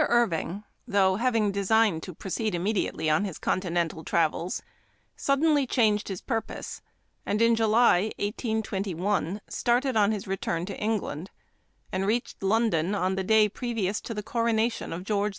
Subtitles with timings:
[0.00, 4.62] IRVING, though having designed to proceed immediately on his continental travels,
[5.16, 6.80] suddenly changed his purpose,
[7.26, 11.30] and in July, 182 1, started on his return to England,
[11.90, 15.36] and reached London on the day previous to the coronation of George IV.